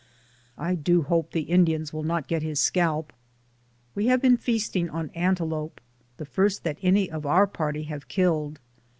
[0.57, 3.13] I do hope the Indians will not get his scalp.
[3.93, 5.79] We have been feasting on antelope,
[6.17, 8.59] the first that any of our party have killed.